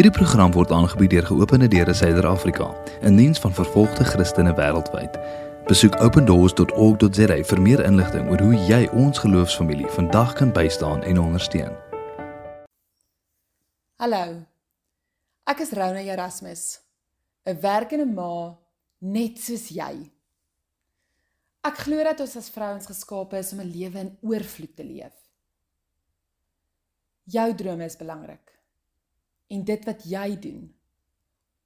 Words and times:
Hierdie 0.00 0.16
program 0.16 0.54
word 0.56 0.70
aangebied 0.72 1.10
deur 1.12 1.26
Geopende 1.28 1.66
Deure 1.68 1.92
Suider-Afrika, 1.92 2.66
'n 3.04 3.16
diens 3.16 3.38
van 3.38 3.52
vervolgde 3.52 4.04
Christene 4.04 4.54
wêreldwyd. 4.56 5.12
Besoek 5.68 6.00
opendoors.org.za 6.00 7.36
vir 7.50 7.60
meer 7.60 7.84
inligting 7.84 8.30
oor 8.30 8.40
hoe 8.40 8.54
jy 8.54 8.88
ons 8.96 9.18
geloofsfamilie 9.18 9.86
vandag 9.86 10.32
kan 10.32 10.52
bystaan 10.52 11.02
en 11.02 11.20
ondersteun. 11.20 11.76
Hallo. 14.00 14.40
Ek 15.44 15.60
is 15.60 15.72
Rona 15.72 16.00
Erasmus, 16.00 16.80
'n 17.44 17.60
werkende 17.60 18.06
ma 18.06 18.56
net 18.98 19.38
soos 19.38 19.68
jy. 19.68 20.10
Ek 21.60 21.76
glo 21.76 22.02
dat 22.02 22.20
ons 22.20 22.36
as 22.36 22.48
vrouens 22.48 22.86
geskape 22.86 23.36
is 23.36 23.52
om 23.52 23.60
'n 23.60 23.72
lewe 23.76 23.98
in 23.98 24.16
oorvloed 24.22 24.76
te 24.76 24.84
leef. 24.84 25.16
Jou 27.24 27.54
drome 27.54 27.84
is 27.84 27.96
belangrik. 27.96 28.59
En 29.50 29.64
dit 29.66 29.84
wat 29.84 30.04
jy 30.06 30.38
doen, 30.38 30.68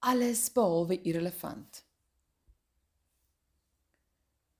alles 0.09 0.47
behalwe 0.52 0.97
irrelevant. 1.05 1.83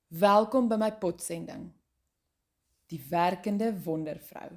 Welkom 0.09 0.69
by 0.69 0.77
my 0.77 0.91
potsending. 1.01 1.70
Die 2.92 3.01
werkende 3.09 3.73
wondervrou. 3.87 4.51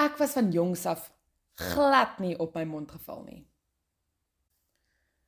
Ek 0.00 0.16
was 0.18 0.32
van 0.32 0.48
jongs 0.50 0.86
af 0.88 1.10
glad 1.60 2.18
nie 2.18 2.32
op 2.40 2.56
my 2.56 2.64
mond 2.64 2.90
geval 2.96 3.26
nie. 3.28 3.42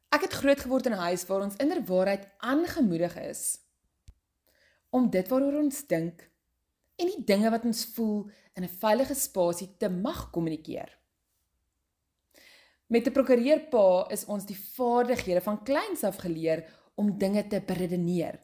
Ek 0.09 0.25
het 0.25 0.41
groot 0.41 0.61
geword 0.65 0.87
in 0.87 0.97
'n 0.97 1.05
huis 1.13 1.27
waar 1.27 1.45
ons 1.45 1.61
inderwaarheid 1.61 2.29
aangemoedig 2.39 3.17
is 3.17 3.61
om 4.91 5.11
dit 5.11 5.29
waaroor 5.29 5.59
ons 5.61 5.87
dink 5.87 6.31
en 6.97 7.11
die 7.11 7.25
dinge 7.25 7.51
wat 7.51 7.65
ons 7.65 7.85
voel 7.95 8.31
in 8.55 8.65
'n 8.65 8.77
veilige 8.83 9.15
spasie 9.15 9.77
te 9.79 9.89
mag 9.89 10.31
kommunikeer. 10.31 10.99
Met 12.87 13.07
'n 13.07 13.13
prokureurpa 13.13 14.11
is 14.11 14.25
ons 14.25 14.45
die 14.47 14.59
vaardighede 14.77 15.41
van 15.41 15.65
kleins 15.65 16.05
af 16.05 16.17
geleer 16.17 16.65
om 16.95 17.19
dinge 17.19 17.47
te 17.47 17.61
beredeneer 17.61 18.41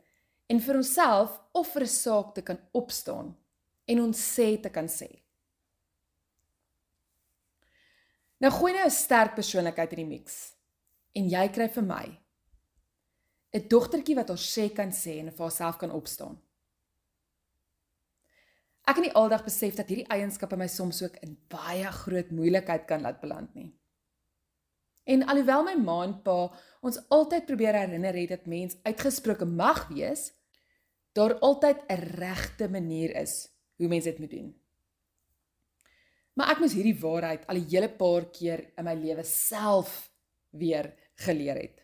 en 0.46 0.60
vir 0.60 0.76
onsself 0.76 1.40
of 1.52 1.72
vir 1.72 1.82
'n 1.82 1.86
saak 1.86 2.34
te 2.34 2.42
kan 2.42 2.58
opstaan 2.72 3.36
en 3.84 4.00
ons 4.00 4.38
sê 4.38 4.60
te 4.60 4.70
kan 4.70 4.88
sê. 4.88 5.22
Nou 8.40 8.52
gooi 8.52 8.72
nou 8.72 8.84
'n 8.84 8.90
sterk 8.90 9.34
persoonlikheid 9.34 9.92
in 9.92 9.98
die 9.98 10.16
mix 10.18 10.54
en 11.12 11.28
jy 11.28 11.48
kry 11.48 11.68
vir 11.68 11.82
my 11.82 12.18
'n 13.52 13.68
dogtertjie 13.68 14.16
wat 14.16 14.28
haar 14.28 14.38
sê 14.38 14.74
kan 14.74 14.90
sê 14.90 15.18
en 15.18 15.30
vir 15.30 15.44
haarself 15.44 15.76
kan 15.78 15.90
opstaan. 15.90 16.40
Ek 18.88 18.96
het 18.96 19.04
nie 19.04 19.14
aldag 19.18 19.44
besef 19.44 19.76
dat 19.78 19.88
hierdie 19.88 20.08
eienskappe 20.08 20.56
my 20.56 20.68
soms 20.68 21.02
ook 21.02 21.16
in 21.24 21.36
baie 21.52 21.90
groot 22.02 22.30
moeilikheid 22.30 22.86
kan 22.88 23.04
laat 23.04 23.20
beland 23.20 23.54
nie. 23.54 23.70
En 25.04 25.24
alhoewel 25.26 25.64
my 25.66 25.74
ma 25.80 26.02
en 26.04 26.16
pa 26.22 26.38
ons 26.86 27.00
altyd 27.08 27.46
probeer 27.46 27.78
herinner 27.78 28.14
het 28.14 28.28
dat 28.36 28.46
mens 28.46 28.76
uitgesproke 28.82 29.44
mag 29.44 29.88
wees, 29.88 30.30
daar 31.12 31.38
altyd 31.38 31.82
'n 31.88 32.02
regte 32.20 32.68
manier 32.68 33.16
is 33.16 33.48
hoe 33.76 33.88
mens 33.88 34.04
dit 34.04 34.18
moet 34.18 34.30
doen. 34.30 34.60
Maar 36.34 36.50
ek 36.50 36.58
moes 36.58 36.72
hierdie 36.72 37.00
waarheid 37.00 37.46
al 37.46 37.56
'n 37.56 37.68
hele 37.68 37.88
paar 37.88 38.30
keer 38.30 38.72
in 38.76 38.84
my 38.84 38.94
lewe 38.94 39.24
self 39.24 40.12
weer 40.50 40.94
geleer 41.14 41.56
het. 41.56 41.79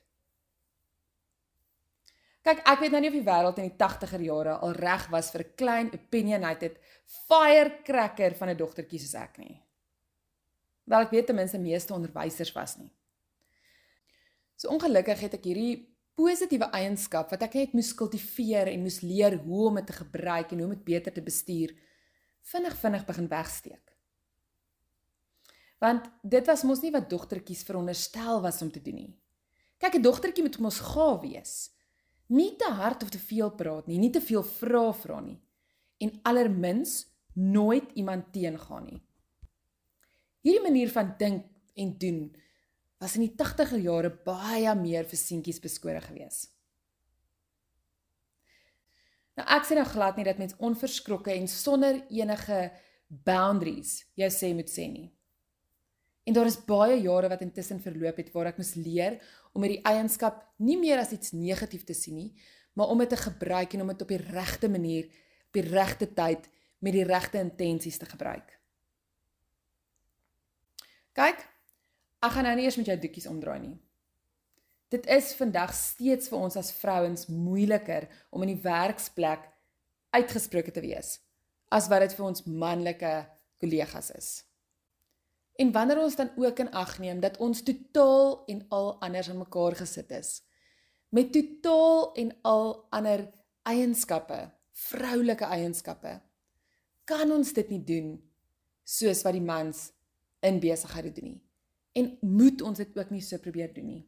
Kyk, 2.46 2.60
ek 2.62 2.78
weet 2.78 2.92
nou 2.94 3.00
nie 3.02 3.08
of 3.10 3.16
die 3.16 3.26
wêreld 3.26 3.56
in 3.58 3.64
die 3.66 3.74
80er 3.74 4.22
jare 4.22 4.52
al 4.62 4.76
reg 4.76 5.08
was 5.10 5.32
vir 5.34 5.42
'n 5.42 5.54
klein 5.58 5.88
opinionated 5.90 6.78
firecracker 7.26 8.36
van 8.38 8.48
'n 8.50 8.56
dogtertjie 8.56 9.00
soos 9.00 9.14
ek 9.14 9.38
nie. 9.38 9.62
Wel 10.84 11.00
ek 11.00 11.10
weet 11.10 11.26
ten 11.26 11.36
minste 11.36 11.58
meeste 11.58 11.94
onderwysers 11.94 12.52
was 12.54 12.76
nie. 12.78 12.92
So 14.56 14.68
ongelukkig 14.68 15.20
het 15.20 15.34
ek 15.34 15.44
hierdie 15.44 15.96
positiewe 16.14 16.70
eienskap 16.70 17.30
wat 17.30 17.42
ek 17.42 17.54
net 17.54 17.72
moes 17.72 17.92
kultiveer 17.92 18.68
en 18.68 18.82
moes 18.82 19.00
leer 19.00 19.36
hoe 19.42 19.66
om 19.68 19.74
dit 19.74 19.86
te 19.86 19.92
gebruik 19.92 20.52
en 20.52 20.58
hoe 20.58 20.68
om 20.68 20.74
dit 20.74 20.84
beter 20.84 21.12
te 21.12 21.22
bestuur, 21.22 21.74
vinnig 22.42 22.76
vinnig 22.76 23.04
begin 23.04 23.28
wegsteek. 23.28 23.92
Want 25.80 26.10
dit 26.22 26.46
was 26.46 26.62
mos 26.62 26.80
nie 26.80 26.92
wat 26.92 27.10
dogtertjies 27.10 27.64
veronderstel 27.64 28.40
was 28.40 28.62
om 28.62 28.70
te 28.70 28.80
doen 28.80 28.94
nie. 28.94 29.18
Kyk, 29.78 29.96
'n 29.96 30.02
dogtertjie 30.02 30.42
moet 30.42 30.58
mos 30.58 30.80
gaaf 30.80 31.20
wees. 31.20 31.75
Nie 32.32 32.56
te 32.58 32.70
hard 32.74 33.02
of 33.06 33.12
te 33.14 33.20
veel 33.22 33.52
praat 33.54 33.86
nie, 33.86 33.98
nie 34.02 34.10
te 34.10 34.22
veel 34.22 34.42
vra 34.42 34.88
vra 34.96 35.20
nie. 35.22 35.38
En 36.02 36.12
allermins 36.28 37.04
nooit 37.36 37.92
iemand 37.94 38.32
teengaan 38.32 38.88
nie. 38.88 39.00
Hierdie 40.46 40.64
manier 40.64 40.90
van 40.92 41.14
dink 41.18 41.46
en 41.76 41.94
doen 41.98 42.20
was 42.98 43.16
in 43.18 43.26
die 43.26 43.34
80er 43.36 43.80
jare 43.82 44.10
baie 44.24 44.72
meer 44.78 45.06
vir 45.08 45.20
seentjies 45.20 45.60
beskore 45.62 46.00
gewees. 46.00 46.46
Nou 49.36 49.44
ek 49.52 49.66
sê 49.68 49.76
nou 49.76 49.84
glad 49.90 50.16
nie 50.16 50.24
dat 50.24 50.40
mens 50.40 50.56
onverskrokke 50.64 51.34
en 51.34 51.48
sonder 51.50 52.00
enige 52.08 52.60
boundaries 53.08 53.98
jou 54.16 54.30
sê 54.32 54.54
moet 54.56 54.72
sê 54.72 54.86
nie. 54.88 55.10
En 56.26 56.34
daar 56.34 56.48
is 56.50 56.58
baie 56.66 56.98
jare 57.00 57.30
wat 57.30 57.44
intussen 57.44 57.78
verloop 57.82 58.18
het 58.18 58.32
waar 58.34 58.50
ek 58.50 58.58
moes 58.58 58.74
leer 58.74 59.20
om 59.54 59.62
hierdie 59.62 59.84
eienskap 59.86 60.42
nie 60.58 60.76
meer 60.80 60.98
as 60.98 61.14
iets 61.14 61.30
negatief 61.36 61.86
te 61.86 61.94
sien 61.94 62.18
nie, 62.18 62.30
maar 62.74 62.90
om 62.90 62.98
dit 62.98 63.12
te 63.14 63.20
gebruik 63.20 63.76
en 63.76 63.84
om 63.84 63.92
dit 63.94 64.02
op 64.02 64.10
die 64.10 64.22
regte 64.34 64.68
manier, 64.68 65.06
op 65.46 65.58
die 65.60 65.64
regte 65.70 66.08
tyd 66.18 66.48
met 66.82 66.96
die 66.96 67.06
regte 67.06 67.38
intensies 67.40 67.98
te 68.02 68.08
gebruik. 68.10 68.50
Kyk, 71.16 71.46
ek 72.20 72.34
gaan 72.34 72.44
nou 72.48 72.56
nie 72.58 72.66
eers 72.66 72.76
met 72.80 72.90
jou 72.90 72.98
doekies 73.06 73.28
omdraai 73.30 73.60
nie. 73.62 73.76
Dit 74.92 75.06
is 75.10 75.30
vandag 75.38 75.72
steeds 75.74 76.28
vir 76.30 76.42
ons 76.42 76.58
as 76.58 76.74
vrouens 76.74 77.26
moeiliker 77.30 78.10
om 78.30 78.42
in 78.44 78.52
die 78.54 78.64
werksplek 78.66 79.46
uitgesproke 80.14 80.74
te 80.74 80.82
wees 80.84 81.16
as 81.74 81.88
wat 81.90 82.04
dit 82.04 82.12
vir 82.14 82.26
ons 82.28 82.44
manlike 82.46 83.14
kollegas 83.62 84.12
is. 84.14 84.28
En 85.56 85.72
wanneer 85.72 86.02
ons 86.02 86.16
dan 86.16 86.30
ook 86.36 86.58
in 86.58 86.70
ag 86.70 86.98
neem 86.98 87.20
dat 87.20 87.36
ons 87.36 87.62
totaal 87.62 88.44
en 88.46 88.66
al 88.68 89.00
anders 89.00 89.30
aan 89.30 89.38
mekaar 89.38 89.76
gesit 89.76 90.10
is 90.10 90.42
met 91.08 91.32
totaal 91.32 92.12
en 92.14 92.32
al 92.42 92.86
ander 92.90 93.22
eienskappe, 93.62 94.50
vroulike 94.72 95.44
eienskappe, 95.44 96.18
kan 97.08 97.30
ons 97.32 97.52
dit 97.56 97.70
nie 97.72 97.82
doen 97.86 98.10
soos 98.86 99.22
wat 99.26 99.36
die 99.36 99.44
mans 99.44 99.86
in 100.44 100.60
besighede 100.62 101.14
doen 101.16 101.30
nie. 101.30 101.40
En 101.96 102.10
moet 102.20 102.60
ons 102.62 102.82
dit 102.82 102.98
ook 102.98 103.14
nie 103.14 103.22
so 103.24 103.40
probeer 103.40 103.72
doen 103.72 103.88
nie. 103.88 104.02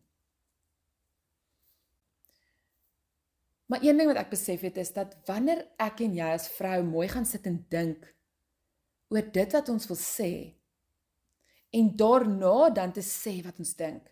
Maar 3.68 3.84
een 3.84 4.00
ding 4.00 4.08
wat 4.08 4.20
ek 4.20 4.30
besef 4.32 4.62
het 4.64 4.78
is 4.80 4.92
dat 4.96 5.16
wanneer 5.28 5.64
ek 5.80 6.00
en 6.04 6.14
jy 6.16 6.28
as 6.34 6.48
vrou 6.56 6.80
mooi 6.88 7.08
gaan 7.12 7.26
sit 7.28 7.46
en 7.48 7.58
dink 7.72 8.04
oor 9.12 9.24
dit 9.32 9.56
wat 9.56 9.68
ons 9.72 9.88
wil 9.88 10.00
sê, 10.00 10.30
en 11.70 11.96
daarna 11.96 12.70
dan 12.70 12.92
te 12.92 13.02
sê 13.04 13.38
wat 13.44 13.58
ons 13.58 13.74
dink, 13.76 14.08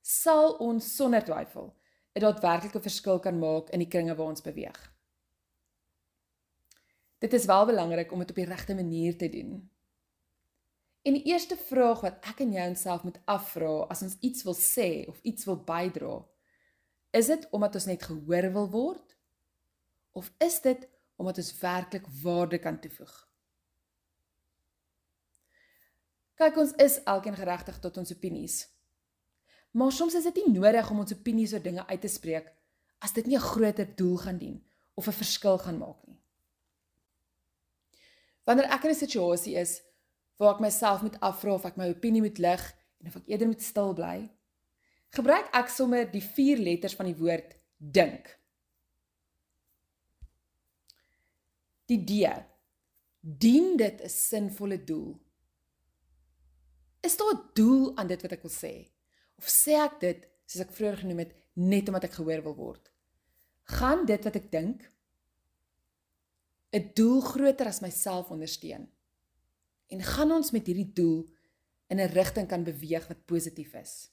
sal 0.00 0.56
ons 0.64 0.94
sonder 0.96 1.24
twyfel 1.24 1.74
'n 2.14 2.20
daadwerklike 2.20 2.80
verskil 2.80 3.20
kan 3.20 3.38
maak 3.38 3.70
in 3.70 3.78
die 3.78 3.88
kringe 3.88 4.14
waar 4.14 4.32
ons 4.32 4.42
beweeg. 4.42 4.78
Dit 7.18 7.32
is 7.32 7.44
wel 7.44 7.66
belangrik 7.66 8.12
om 8.12 8.18
dit 8.18 8.30
op 8.30 8.36
die 8.36 8.48
regte 8.48 8.74
manier 8.74 9.16
te 9.16 9.28
doen. 9.28 9.70
En 11.02 11.12
die 11.12 11.22
eerste 11.22 11.56
vraag 11.56 12.00
wat 12.00 12.24
ek 12.28 12.40
en 12.40 12.52
jy 12.52 12.66
onsself 12.68 13.04
moet 13.04 13.20
afvra 13.24 13.86
as 13.92 14.02
ons 14.02 14.16
iets 14.20 14.42
wil 14.42 14.56
sê 14.56 15.06
of 15.08 15.20
iets 15.22 15.44
wil 15.44 15.56
bydra, 15.64 16.26
is 17.10 17.26
dit 17.26 17.46
omdat 17.50 17.74
ons 17.74 17.86
net 17.86 18.02
gehoor 18.02 18.52
wil 18.52 18.68
word 18.70 19.16
of 20.12 20.32
is 20.38 20.60
dit 20.60 20.88
omdat 21.16 21.36
ons 21.38 21.58
werklik 21.60 22.06
waarde 22.22 22.58
kan 22.58 22.80
toevoeg? 22.80 23.29
Kyk, 26.40 26.56
ons 26.56 26.70
is 26.80 26.94
elkeen 27.04 27.36
geregtig 27.36 27.76
tot 27.84 27.98
ons 28.00 28.12
opinies. 28.14 28.62
Maar 29.76 29.92
soms 29.92 30.14
is 30.16 30.24
dit 30.30 30.38
nie 30.40 30.54
nodig 30.54 30.88
om 30.90 31.02
ons 31.02 31.12
opinies 31.12 31.52
oor 31.52 31.62
dinge 31.62 31.84
uit 31.86 32.00
te 32.00 32.08
spreek 32.08 32.48
as 33.04 33.12
dit 33.12 33.26
nie 33.26 33.36
'n 33.36 33.50
groter 33.52 33.88
doel 33.96 34.16
gaan 34.16 34.38
dien 34.38 34.64
of 34.94 35.06
'n 35.06 35.20
verskil 35.20 35.58
gaan 35.58 35.78
maak 35.78 36.00
nie. 36.06 36.18
Wanneer 38.44 38.72
ek 38.72 38.84
in 38.84 38.90
'n 38.90 39.04
situasie 39.04 39.54
is 39.56 39.82
waar 40.38 40.54
ek 40.54 40.60
myself 40.60 41.02
moet 41.02 41.20
afvra 41.20 41.54
of 41.54 41.64
ek 41.64 41.76
my 41.76 41.88
opinie 41.88 42.22
moet 42.22 42.38
lig 42.38 42.74
en 43.00 43.06
of 43.06 43.16
ek 43.16 43.28
eerder 43.28 43.46
moet 43.46 43.62
stil 43.62 43.94
bly, 43.94 44.30
gebruik 45.10 45.48
ek 45.52 45.68
sommer 45.68 46.10
die 46.10 46.22
vier 46.22 46.58
letters 46.58 46.94
van 46.94 47.06
die 47.06 47.16
woord 47.16 47.56
dink. 47.78 48.38
Die 51.86 52.04
D. 52.04 52.44
Dien 53.20 53.76
dit 53.76 54.00
'n 54.02 54.08
sinvolle 54.08 54.84
doel? 54.84 55.20
Is 57.00 57.16
daar 57.16 57.34
'n 57.34 57.50
doel 57.52 57.96
aan 57.96 58.06
dit 58.06 58.22
wat 58.22 58.32
ek 58.32 58.42
wil 58.42 58.50
sê? 58.50 58.74
Of 59.38 59.48
sê 59.48 59.72
ek 59.72 60.00
dit 60.00 60.28
soos 60.46 60.64
ek 60.66 60.72
vroeër 60.72 60.96
genoem 60.96 61.18
het 61.18 61.32
net 61.52 61.88
omdat 61.88 62.04
ek 62.04 62.12
gehoor 62.12 62.42
wil 62.42 62.54
word? 62.54 62.90
Gaan 63.62 64.06
dit 64.06 64.24
wat 64.24 64.36
ek 64.36 64.50
dink 64.50 64.92
'n 66.72 66.90
doel 66.94 67.20
groter 67.20 67.66
as 67.66 67.80
myself 67.80 68.30
ondersteun? 68.30 68.90
En 69.88 70.02
gaan 70.02 70.32
ons 70.32 70.50
met 70.50 70.66
hierdie 70.66 70.92
doel 70.92 71.28
in 71.88 72.00
'n 72.00 72.12
rigting 72.12 72.48
kan 72.48 72.64
beweeg 72.64 73.08
wat 73.08 73.24
positief 73.24 73.74
is? 73.74 74.10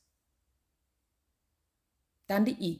Dan 2.25 2.43
die 2.43 2.57
U. 2.59 2.79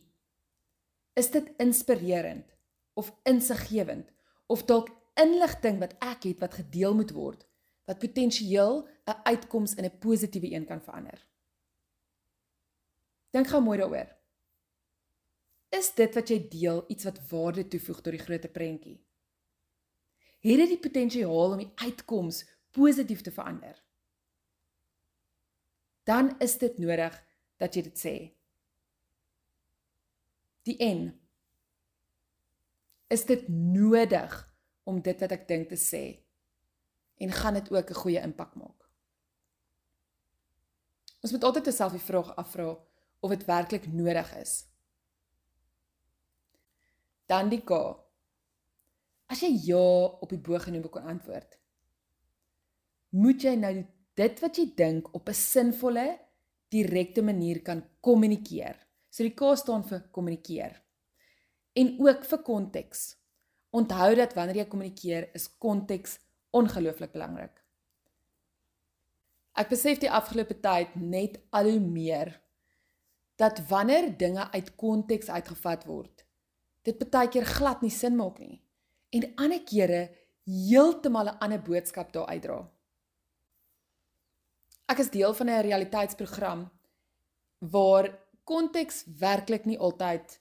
Is 1.14 1.32
dit 1.32 1.52
inspirerend 1.58 2.56
of 2.94 3.14
insiggewend 3.24 4.10
of 4.46 4.66
dalk 4.66 4.90
inligting 5.14 5.80
wat 5.80 5.94
ek 6.00 6.24
het 6.24 6.40
wat 6.40 6.54
gedeel 6.54 6.96
moet 6.96 7.12
word 7.12 7.47
wat 7.88 8.00
potensieel 8.04 8.88
'n 9.08 9.20
uitkoms 9.24 9.76
in 9.76 9.86
'n 9.86 9.98
positiewe 9.98 10.52
een 10.52 10.66
kan 10.66 10.82
verander? 10.82 11.28
Dink 13.32 13.48
gou 13.48 13.62
mooi 13.64 13.78
daaroor. 13.78 14.16
Is 15.70 15.94
dit 15.94 16.14
wat 16.14 16.30
jy 16.30 16.48
deel 16.48 16.86
iets 16.88 17.04
wat 17.04 17.30
waarde 17.30 17.68
toevoeg 17.68 18.02
tot 18.02 18.14
die 18.16 18.24
groter 18.24 18.50
prentjie? 18.50 19.06
Het 20.40 20.58
dit 20.58 20.68
die 20.68 20.80
potensiaal 20.80 21.52
om 21.52 21.58
die 21.58 21.72
uitkoms 21.76 22.46
positief 22.72 23.22
te 23.22 23.32
verander? 23.32 23.84
Dan 26.04 26.40
is 26.40 26.58
dit 26.58 26.78
nodig 26.78 27.24
dat 27.58 27.76
jy 27.76 27.82
dit 27.82 28.00
sê. 28.00 28.16
Die 30.64 30.78
N. 30.84 31.20
Is 33.08 33.26
dit 33.26 33.48
nodig 33.48 34.56
om 34.84 35.02
dit 35.02 35.20
wat 35.20 35.32
ek 35.32 35.48
dink 35.48 35.70
te 35.70 35.76
sê 35.76 36.27
en 37.18 37.32
gaan 37.32 37.54
dit 37.54 37.72
ook 37.72 37.90
'n 37.90 38.02
goeie 38.02 38.22
impak 38.22 38.56
maak? 38.56 38.90
Ons 41.22 41.32
moet 41.32 41.44
altyd 41.44 41.66
jouself 41.66 41.92
die 41.92 42.00
vraag 42.00 42.36
afvra 42.36 42.78
of 43.20 43.30
dit 43.30 43.46
werklik 43.46 43.88
nodig 43.92 44.36
is. 44.36 44.66
Dan 47.26 47.50
die 47.50 47.64
K. 47.64 47.72
As 49.28 49.42
jy 49.44 49.50
ja 49.66 50.06
op 50.24 50.30
die 50.30 50.40
bogenoemde 50.40 50.90
kon 50.90 51.04
antwoord, 51.04 51.58
moet 53.10 53.44
jy 53.44 53.56
nou 53.60 53.74
dit 54.18 54.40
wat 54.40 54.58
jy 54.58 54.66
dink 54.76 55.14
op 55.14 55.30
'n 55.30 55.34
sinvolle, 55.34 56.20
direkte 56.70 57.22
manier 57.22 57.62
kan 57.62 57.84
kommunikeer. 58.00 58.88
So 59.10 59.24
die 59.24 59.36
K 59.36 59.56
staan 59.56 59.84
vir 59.84 60.08
kommunikeer. 60.12 60.82
En 61.74 62.00
ook 62.00 62.26
vir 62.26 62.42
konteks. 62.44 63.16
Onthou 63.70 64.16
dat 64.16 64.34
wanneer 64.34 64.56
jy 64.56 64.66
kommunikeer, 64.66 65.30
is 65.34 65.58
konteks 65.58 66.20
ongelooflik 66.52 67.12
belangrik. 67.12 67.64
Ek 69.58 69.70
besef 69.70 70.00
die 70.00 70.12
afgelope 70.12 70.60
tyd 70.62 70.94
net 70.96 71.40
al 71.50 71.72
hoe 71.72 71.80
meer 71.82 72.36
dat 73.38 73.62
wanneer 73.70 74.18
dinge 74.18 74.52
uit 74.52 74.76
konteks 74.76 75.30
uitgevat 75.30 75.86
word, 75.86 76.26
dit 76.86 77.10
baie 77.12 77.30
keer 77.30 77.46
glad 77.46 77.82
nie 77.82 77.94
sin 77.94 78.16
maak 78.16 78.40
nie 78.40 78.62
en 79.16 79.32
ander 79.36 79.62
kere 79.64 80.02
heeltemal 80.48 81.30
'n 81.30 81.40
ander 81.40 81.62
boodskap 81.62 82.12
daar 82.14 82.28
uitdra. 82.28 82.60
Ek 84.88 85.00
is 85.00 85.10
deel 85.10 85.34
van 85.34 85.50
'n 85.50 85.62
realiteitsprogram 85.62 86.70
waar 87.60 88.20
konteks 88.44 89.04
werklik 89.20 89.66
nie 89.66 89.80
altyd 89.80 90.40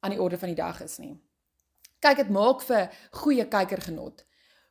aan 0.00 0.10
die 0.10 0.20
orde 0.20 0.38
van 0.38 0.48
die 0.48 0.62
dag 0.62 0.80
is 0.80 0.98
nie. 0.98 1.16
Kyk, 1.98 2.16
dit 2.16 2.30
maak 2.30 2.62
vir 2.62 2.90
goeie 3.10 3.48
kykergenot. 3.48 4.24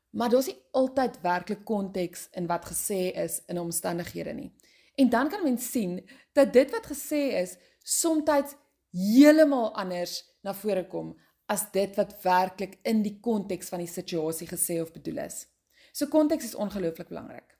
Maar 0.09 0.29
daar's 0.29 0.47
nie 0.47 0.61
altyd 0.71 1.21
werklik 1.21 1.65
konteks 1.65 2.27
in 2.31 2.47
wat 2.47 2.65
gesê 2.65 3.11
is 3.13 3.41
in 3.47 3.59
omstandighede 3.59 4.33
nie. 4.33 4.55
En 4.95 5.09
dan 5.09 5.29
kan 5.29 5.43
mens 5.43 5.71
sien 5.71 6.09
dat 6.33 6.53
dit 6.53 6.71
wat 6.71 6.85
gesê 6.85 7.37
is 7.41 7.57
soms 7.83 8.55
heeltemal 8.91 9.75
anders 9.75 10.23
na 10.41 10.53
vore 10.53 10.87
kom 10.87 11.13
as 11.45 11.67
dit 11.71 11.95
wat 11.95 12.15
werklik 12.23 12.79
in 12.83 13.03
die 13.05 13.19
konteks 13.23 13.69
van 13.69 13.79
die 13.83 13.91
situasie 13.91 14.47
gesê 14.47 14.81
of 14.81 14.91
bedoel 14.91 15.23
is. 15.27 15.45
So 15.91 16.07
konteks 16.07 16.45
is 16.45 16.55
ongelooflik 16.55 17.07
belangrik. 17.07 17.55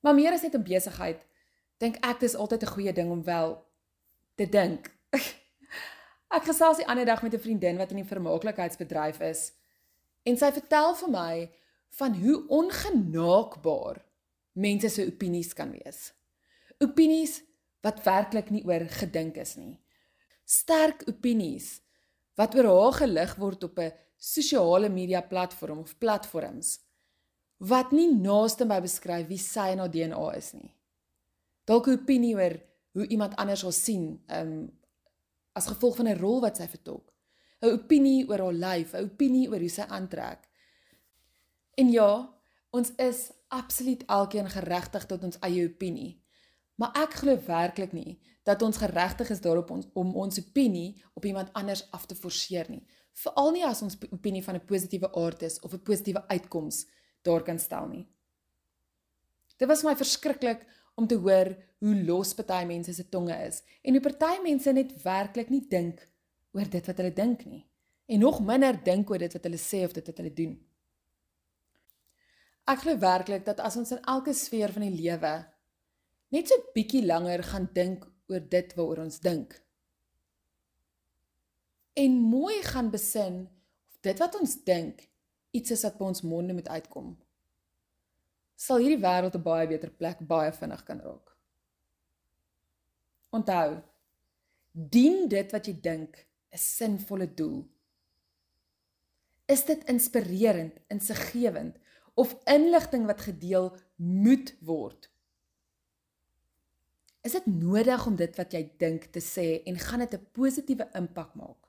Maar 0.00 0.14
meer 0.14 0.32
as 0.32 0.42
net 0.42 0.54
'n 0.54 0.62
besigheid, 0.62 1.26
dink 1.78 1.96
ek 2.04 2.20
dis 2.20 2.34
altyd 2.34 2.62
'n 2.62 2.74
goeie 2.74 2.92
ding 2.92 3.10
om 3.10 3.24
wel 3.24 3.66
te 4.34 4.48
dink. 4.48 4.90
ek 6.28 6.44
gesels 6.44 6.76
die 6.76 6.86
ander 6.86 7.06
dag 7.06 7.22
met 7.22 7.34
'n 7.34 7.40
vriendin 7.40 7.78
wat 7.78 7.90
in 7.90 8.02
die 8.02 8.10
vermaaklikheidsbedryf 8.12 9.20
is 9.20 9.52
en 10.24 10.36
sy 10.36 10.52
vertel 10.52 10.94
vir 10.94 11.10
my 11.10 11.50
van 11.98 12.14
hoe 12.14 12.46
ongenaakbaar 12.48 14.04
mense 14.52 14.88
se 14.88 15.06
opinies 15.06 15.52
kan 15.54 15.70
wees. 15.70 16.12
Opinies 16.78 17.42
wat 17.80 18.02
werklik 18.04 18.50
nie 18.50 18.64
oor 18.66 18.84
gedink 19.00 19.36
is 19.36 19.56
nie. 19.56 19.78
Sterk 20.44 21.04
opinies 21.08 21.80
wat 22.38 22.54
oor 22.54 22.68
haar 22.70 22.92
gelig 22.92 23.34
word 23.36 23.64
op 23.64 23.78
'n 23.78 23.92
sosiale 24.16 24.88
media 24.88 25.20
platform 25.20 25.78
of 25.78 25.98
platforms 25.98 26.78
wat 27.58 27.92
nie 27.92 28.10
naaste 28.14 28.66
by 28.66 28.80
beskryf 28.80 29.26
wie 29.28 29.38
sy 29.38 29.72
en 29.72 29.78
haar 29.78 29.90
DNA 29.90 30.34
is 30.36 30.52
nie. 30.52 30.74
Dalk 31.64 31.86
'n 31.86 31.98
opinie 31.98 32.34
oor 32.34 32.60
hoe 32.92 33.06
iemand 33.06 33.36
anders 33.36 33.62
haar 33.62 33.72
sien, 33.72 34.22
um 34.28 34.70
as 35.58 35.70
gevolg 35.70 35.96
van 35.98 36.08
'n 36.08 36.20
rol 36.20 36.40
wat 36.40 36.56
sy 36.56 36.66
vertolk. 36.66 37.12
'n 37.62 37.74
Opinie 37.74 38.28
oor 38.28 38.38
haar 38.38 38.58
lyf, 38.66 38.94
'n 38.94 39.04
opinie 39.10 39.48
oor 39.50 39.60
hoe 39.60 39.68
sy 39.68 39.86
aantrek. 39.88 40.48
En 41.74 41.90
ja, 41.90 42.34
ons 42.70 42.92
is 42.96 43.30
absoluut 43.48 44.04
elkeen 44.06 44.50
geregtig 44.50 45.06
tot 45.06 45.24
ons 45.24 45.38
eie 45.38 45.64
opinie. 45.68 46.22
Maar 46.78 46.94
ek 46.94 47.20
glo 47.22 47.38
werklik 47.46 47.92
nie 47.92 48.18
dat 48.46 48.62
ons 48.62 48.76
geregtig 48.80 49.30
is 49.30 49.40
daarop 49.40 49.70
ons, 49.70 49.86
om 49.92 50.14
ons 50.16 50.38
opinie 50.38 51.02
op 51.14 51.24
iemand 51.24 51.52
anders 51.52 51.84
af 51.90 52.06
te 52.06 52.14
forceer 52.14 52.70
nie. 52.70 52.86
Veral 53.12 53.50
nie 53.52 53.64
as 53.66 53.82
ons 53.82 53.98
opinie 54.12 54.44
van 54.44 54.54
'n 54.54 54.64
positiewe 54.64 55.12
aard 55.14 55.42
is 55.42 55.60
of 55.60 55.72
'n 55.72 55.82
positiewe 55.82 56.28
uitkoms 56.28 56.86
daar 57.22 57.42
kan 57.42 57.58
stel 57.58 57.86
nie. 57.86 58.08
Dit 59.56 59.68
was 59.68 59.82
my 59.82 59.96
verskriklik 59.96 60.66
om 60.94 61.06
te 61.06 61.14
hoor 61.14 61.56
hoe 61.78 61.94
los 62.04 62.34
party 62.34 62.64
mense 62.66 62.94
se 62.94 63.08
tonge 63.08 63.36
is 63.46 63.62
en 63.82 63.94
hoe 63.94 64.02
party 64.02 64.38
mense 64.42 64.72
net 64.72 64.94
werklik 65.02 65.50
nie 65.50 65.64
dink 65.70 66.02
oor 66.56 66.70
dit 66.70 66.86
wat 66.90 67.02
hulle 67.02 67.14
dink 67.14 67.44
nie 67.46 67.64
en 68.08 68.24
nog 68.24 68.40
minder 68.44 68.78
dink 68.84 69.10
oor 69.10 69.20
dit 69.20 69.36
wat 69.36 69.46
hulle 69.46 69.60
sê 69.60 69.84
of 69.84 69.92
dit 69.92 70.06
wat 70.08 70.20
hulle 70.22 70.32
doen. 70.32 70.54
Ek 72.68 72.82
glo 72.82 72.96
werklik 73.00 73.44
dat 73.44 73.60
as 73.64 73.76
ons 73.80 73.92
in 73.96 74.00
elke 74.08 74.34
sfeer 74.36 74.72
van 74.72 74.86
die 74.86 74.96
lewe 74.96 75.34
net 76.34 76.50
so 76.50 76.72
bietjie 76.74 77.04
langer 77.04 77.44
gaan 77.50 77.68
dink 77.76 78.04
oor 78.28 78.42
dit 78.56 78.74
waaroor 78.76 79.04
ons 79.04 79.20
dink. 79.24 79.54
En 81.96 82.18
mooi 82.32 82.58
gaan 82.64 82.90
besin 82.92 83.46
of 83.92 84.02
dit 84.04 84.20
wat 84.24 84.36
ons 84.40 84.56
dink 84.64 85.06
iets 85.56 85.72
is 85.76 85.84
wat 85.86 85.96
by 86.00 86.10
ons 86.12 86.24
monde 86.24 86.56
moet 86.56 86.68
uitkom. 86.68 87.14
Sal 88.58 88.82
hierdie 88.82 89.00
wêreld 89.04 89.36
'n 89.36 89.42
baie 89.42 89.66
beter 89.68 89.90
plek 89.90 90.20
baie 90.20 90.52
vinnig 90.52 90.84
kan 90.84 91.00
raak. 91.00 91.27
Onthou, 93.30 93.82
dien 94.72 95.28
dit 95.28 95.52
wat 95.52 95.66
jy 95.66 95.74
dink 95.80 96.26
'n 96.52 96.58
sinvolle 96.58 97.34
doel. 97.34 97.66
Is 99.46 99.64
dit 99.64 99.84
inspirerend, 99.84 100.78
insiggewend 100.88 101.76
of 102.14 102.36
inligting 102.44 103.06
wat 103.06 103.20
gedeel 103.20 103.76
moet 103.96 104.54
word? 104.60 105.10
Is 107.20 107.32
dit 107.32 107.46
nodig 107.46 108.06
om 108.06 108.16
dit 108.16 108.36
wat 108.36 108.52
jy 108.52 108.62
dink 108.78 109.10
te 109.12 109.20
sê 109.20 109.62
en 109.64 109.78
gaan 109.78 109.98
dit 109.98 110.14
'n 110.14 110.28
positiewe 110.32 110.88
impak 110.94 111.34
maak? 111.34 111.68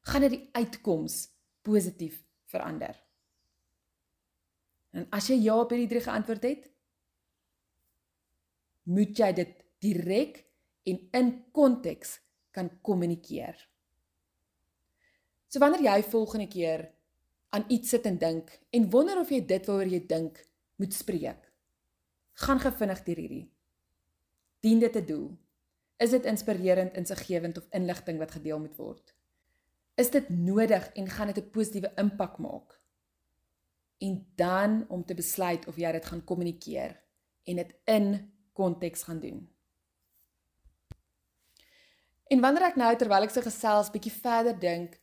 Gaan 0.00 0.20
dit 0.20 0.30
die 0.30 0.48
uitkoms 0.52 1.28
positief 1.62 2.24
verander? 2.44 2.96
En 4.90 5.06
as 5.10 5.28
jy 5.28 5.34
ja 5.42 5.60
op 5.60 5.70
hierdie 5.70 5.88
drie 5.88 6.00
geantwoord 6.00 6.42
het, 6.42 6.70
moet 8.82 9.18
jy 9.18 9.32
dit 9.32 9.64
direk 9.78 10.45
en 10.86 11.08
in 11.18 11.32
konteks 11.52 12.20
kan 12.54 12.70
kommunikeer. 12.82 13.56
So 15.48 15.58
wanneer 15.62 15.82
jy 15.82 16.02
volgende 16.02 16.48
keer 16.48 16.86
aan 17.54 17.64
iets 17.68 17.92
sit 17.94 18.06
en 18.06 18.18
dink 18.18 18.52
en 18.70 18.90
wonder 18.90 19.20
of 19.20 19.30
jy 19.30 19.42
dit 19.46 19.66
waaroor 19.66 19.92
jy 19.92 20.02
dink 20.06 20.40
moet 20.76 20.94
spreek, 20.94 21.52
gaan 22.44 22.60
gevinnig 22.60 23.02
deur 23.06 23.22
hierdie 23.22 23.46
dien 24.66 24.78
dit 24.78 24.96
'n 24.96 25.06
doel? 25.06 25.28
Is 25.96 26.10
dit 26.10 26.24
inspirerend, 26.24 26.96
insiggewend 26.96 27.58
of 27.58 27.66
inligting 27.70 28.18
wat 28.18 28.30
gedeel 28.30 28.58
moet 28.58 28.76
word? 28.76 29.14
Is 29.94 30.10
dit 30.10 30.28
nodig 30.28 30.90
en 30.92 31.08
gaan 31.08 31.26
dit 31.26 31.38
'n 31.38 31.50
positiewe 31.50 31.92
impak 31.96 32.38
maak? 32.38 32.80
En 33.98 34.26
dan 34.34 34.84
om 34.88 35.04
te 35.04 35.14
besluit 35.14 35.66
of 35.66 35.76
jy 35.76 35.92
dit 35.92 36.06
gaan 36.06 36.24
kommunikeer 36.24 37.02
en 37.44 37.56
dit 37.56 37.74
in 37.84 38.32
konteks 38.52 39.02
gaan 39.02 39.20
doen. 39.20 39.55
En 42.26 42.40
wanneer 42.42 42.70
ek 42.72 42.78
nou 42.80 42.90
terwyl 42.98 43.26
ek 43.26 43.34
so 43.34 43.44
gesels 43.44 43.92
bietjie 43.94 44.14
verder 44.14 44.56
dink 44.58 44.98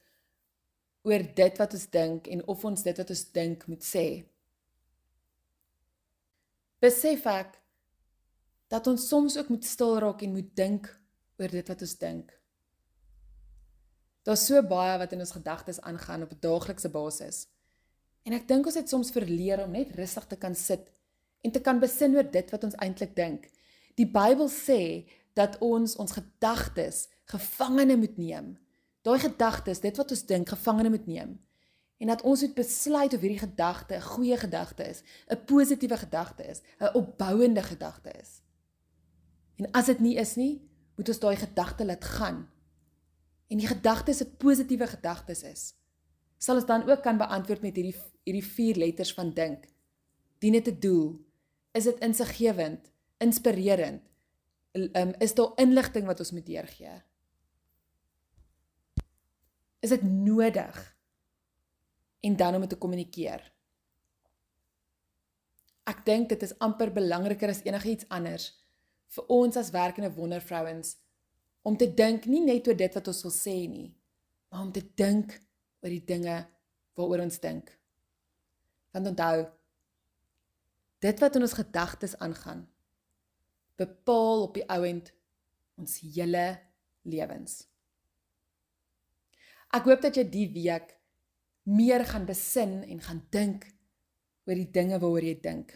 oor 1.07 1.23
dit 1.35 1.59
wat 1.59 1.75
ons 1.75 1.89
dink 1.91 2.27
en 2.31 2.43
of 2.51 2.63
ons 2.67 2.83
dit 2.83 2.99
wat 2.99 3.11
ons 3.15 3.23
dink 3.35 3.65
moet 3.71 3.83
sê. 3.83 4.07
Besef 6.83 7.25
ek 7.31 7.59
dat 8.71 8.87
ons 8.91 9.07
soms 9.07 9.37
ook 9.39 9.51
moet 9.53 9.67
stil 9.67 9.99
raak 10.03 10.23
en 10.25 10.35
moet 10.35 10.51
dink 10.57 10.89
oor 11.39 11.51
dit 11.51 11.69
wat 11.71 11.83
ons 11.85 11.95
dink. 11.99 12.31
Daar's 14.23 14.45
so 14.47 14.59
baie 14.67 14.95
wat 14.99 15.15
in 15.15 15.23
ons 15.23 15.35
gedagtes 15.35 15.81
aangaan 15.83 16.23
op 16.23 16.31
'n 16.31 16.43
daaglikse 16.43 16.89
basis. 16.89 17.47
En 18.23 18.33
ek 18.33 18.47
dink 18.47 18.65
ons 18.65 18.75
het 18.75 18.89
soms 18.89 19.11
verleer 19.11 19.63
om 19.63 19.71
net 19.71 19.95
rustig 19.95 20.25
te 20.27 20.35
kan 20.35 20.55
sit 20.55 20.91
en 21.41 21.51
te 21.51 21.59
kan 21.59 21.79
besin 21.79 22.15
oor 22.15 22.31
dit 22.31 22.51
wat 22.51 22.63
ons 22.63 22.75
eintlik 22.75 23.15
dink. 23.15 23.49
Die 23.95 24.07
Bybel 24.07 24.49
sê 24.49 25.09
dat 25.33 25.57
ons 25.59 25.95
ons 25.95 26.11
gedagtes 26.11 27.09
gevangene 27.23 27.95
moet 27.97 28.17
neem. 28.17 28.57
Daai 29.01 29.19
gedagtes, 29.19 29.79
dit 29.79 29.97
wat 29.97 30.11
ons 30.11 30.25
dink, 30.25 30.49
gevangene 30.49 30.89
moet 30.89 31.05
neem. 31.05 31.39
En 31.97 32.07
dat 32.07 32.21
ons 32.21 32.41
moet 32.41 32.55
besluit 32.55 33.13
of 33.13 33.21
hierdie 33.21 33.39
gedagte 33.39 33.95
'n 33.95 34.01
goeie 34.01 34.37
gedagte 34.37 34.83
is, 34.83 35.03
'n 35.27 35.43
positiewe 35.45 35.97
gedagte 35.97 36.43
is, 36.43 36.61
'n 36.79 36.93
opbouende 36.93 37.63
gedagte 37.63 38.11
is. 38.21 38.41
En 39.55 39.71
as 39.71 39.85
dit 39.85 39.99
nie 39.99 40.15
is 40.15 40.35
nie, 40.35 40.61
moet 40.95 41.07
ons 41.07 41.19
daai 41.19 41.35
gedagte 41.35 41.85
laat 41.85 42.03
gaan. 42.03 42.49
En 43.47 43.57
die 43.57 43.67
gedagtes 43.67 44.19
wat 44.19 44.37
positiewe 44.37 44.87
gedagtes 44.87 45.43
is, 45.43 45.73
sal 46.37 46.55
ons 46.55 46.65
dan 46.65 46.89
ook 46.89 47.01
kan 47.01 47.17
beantwoord 47.17 47.61
met 47.61 47.75
hierdie 47.75 47.99
hierdie 48.23 48.45
vier 48.45 48.75
letters 48.75 49.13
van 49.13 49.33
dink. 49.33 49.67
Dien 50.39 50.51
dit 50.51 50.67
'n 50.67 50.79
doel? 50.79 51.25
Is 51.71 51.83
dit 51.83 51.99
insiggewend, 51.99 52.91
inspirerend? 53.17 54.01
Um, 54.73 55.13
is 55.19 55.33
daar 55.33 55.51
inligting 55.55 56.05
wat 56.05 56.19
ons 56.19 56.31
moet 56.31 56.45
deurgee? 56.45 57.01
Is 59.83 59.91
dit 59.91 60.03
nodig? 60.03 60.77
En 62.23 62.35
dan 62.39 62.55
om 62.55 62.67
te 62.67 62.79
kommunikeer. 62.79 63.43
Ek 65.83 66.05
dink 66.07 66.29
dit 66.31 66.43
is 66.45 66.55
amper 66.63 66.93
belangriker 66.95 67.51
as 67.51 67.63
enigiets 67.67 68.07
anders 68.07 68.53
vir 69.13 69.33
ons 69.35 69.57
as 69.59 69.73
werkende 69.75 70.13
wondervrouens 70.15 70.95
om 71.67 71.75
te 71.79 71.89
dink 71.95 72.25
nie 72.31 72.41
net 72.43 72.67
oor 72.67 72.77
dit 72.79 72.95
wat 72.97 73.09
ons 73.11 73.21
wil 73.27 73.33
sê 73.35 73.55
nie, 73.71 73.89
maar 74.51 74.65
om 74.65 74.71
te 74.75 74.83
dink 74.99 75.35
oor 75.83 75.91
die 75.91 76.05
dinge 76.07 76.37
waaroor 76.97 77.23
ons 77.25 77.39
dink. 77.43 77.69
Want 78.95 79.11
onthou, 79.11 79.45
dit 81.03 81.23
wat 81.23 81.35
in 81.39 81.47
ons 81.47 81.57
gedagtes 81.59 82.15
aangaan, 82.23 82.65
bepaal 83.79 84.47
op 84.47 84.55
die 84.59 84.65
ouend 84.71 85.11
ons 85.79 85.99
hele 86.03 86.45
lewens. 87.07 87.63
Ek 89.73 89.87
hoop 89.89 90.03
dat 90.05 90.19
jy 90.19 90.25
die 90.29 90.49
week 90.53 90.91
meer 91.65 92.03
gaan 92.05 92.27
besin 92.29 92.81
en 92.85 92.99
gaan 93.01 93.23
dink 93.33 93.65
oor 94.45 94.59
die 94.59 94.69
dinge 94.75 94.99
waaroor 94.99 95.25
jy 95.25 95.37
dink. 95.41 95.71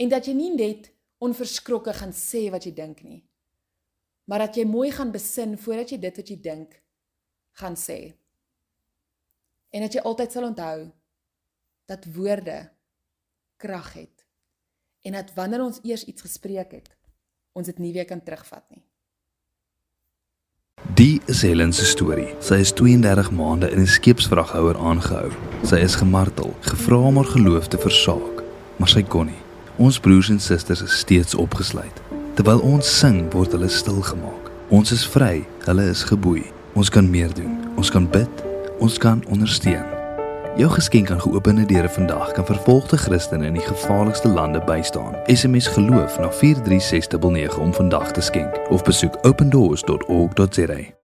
En 0.00 0.10
dat 0.12 0.26
jy 0.28 0.34
nie 0.36 0.52
net 0.56 0.90
onverskrokke 1.24 1.94
gaan 1.96 2.12
sê 2.16 2.48
wat 2.52 2.66
jy 2.68 2.74
dink 2.76 3.00
nie, 3.04 3.22
maar 4.28 4.44
dat 4.44 4.58
jy 4.60 4.66
mooi 4.68 4.90
gaan 4.92 5.12
besin 5.12 5.56
voordat 5.60 5.94
jy 5.94 6.00
dit 6.04 6.20
wat 6.20 6.32
jy 6.32 6.38
dink 6.44 6.76
gaan 7.60 7.76
sê. 7.80 7.98
En 9.72 9.86
dat 9.86 9.96
jy 9.96 10.04
altyd 10.04 10.34
sal 10.34 10.48
onthou 10.50 10.90
dat 11.90 12.06
woorde 12.14 12.58
krag 13.60 13.92
het 13.96 14.26
en 15.06 15.16
dat 15.16 15.32
wanneer 15.36 15.64
ons 15.64 15.80
eers 15.84 16.04
iets 16.04 16.24
gespreek 16.28 16.76
het, 16.76 16.92
ons 17.56 17.66
dit 17.66 17.78
nie 17.80 17.92
weer 17.96 18.08
kan 18.08 18.20
terugvat 18.20 18.66
nie. 18.68 18.84
Die 20.82 21.20
is 21.26 21.42
Helen 21.42 21.72
se 21.72 21.84
storie. 21.84 22.34
Sy 22.40 22.54
is 22.54 22.72
32 22.72 23.30
maande 23.30 23.70
in 23.70 23.80
'n 23.80 23.86
skeepsvraghouer 23.86 24.78
aangehou. 24.78 25.30
Sy 25.62 25.76
is 25.76 25.94
gemartel, 25.94 26.54
gevra 26.60 26.96
om 26.96 27.16
haar 27.16 27.24
geloof 27.24 27.68
te 27.68 27.78
versaak, 27.78 28.42
maar 28.76 28.88
sy 28.88 29.02
kon 29.02 29.26
nie. 29.26 29.42
Ons 29.76 30.00
broers 30.00 30.28
en 30.28 30.40
susters 30.40 30.82
is 30.82 30.98
steeds 30.98 31.34
opgesluit. 31.34 32.00
Terwyl 32.34 32.60
ons 32.60 32.98
sing, 32.98 33.32
word 33.32 33.52
hulle 33.52 33.68
stil 33.68 34.02
gemaak. 34.02 34.50
Ons 34.68 34.92
is 34.92 35.06
vry, 35.06 35.46
hulle 35.64 35.88
is 35.90 36.02
geboei. 36.02 36.44
Ons 36.72 36.88
kan 36.88 37.10
meer 37.10 37.34
doen. 37.34 37.58
Ons 37.76 37.90
kan 37.90 38.10
bid. 38.10 38.44
Ons 38.78 38.98
kan 38.98 39.24
ondersteun. 39.28 39.99
Jou 40.56 40.70
geskenk 40.70 41.10
aan 41.10 41.20
geopende 41.20 41.66
deure 41.66 41.88
vandag 41.88 42.32
kan 42.32 42.46
vervolgde 42.46 42.96
Christene 42.96 43.46
in 43.46 43.52
die 43.52 43.62
gevaarlikste 43.62 44.28
lande 44.28 44.62
bystaan. 44.64 45.16
SMS 45.26 45.66
geloof 45.66 46.18
na 46.18 46.30
43699 46.30 47.58
om 47.58 47.74
vandag 47.74 48.12
te 48.12 48.20
skenk 48.20 48.70
of 48.70 48.82
besoek 48.82 49.18
opendoors.org.za. 49.22 50.99